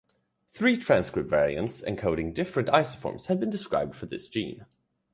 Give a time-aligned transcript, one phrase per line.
[0.49, 4.65] Three transcript variants encoding different isoforms have been described for this gene.